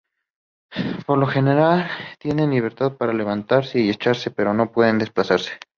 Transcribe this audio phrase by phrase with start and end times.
[1.05, 5.51] Por lo general, tienen libertad para levantarse y echarse pero no pueden desplazarse.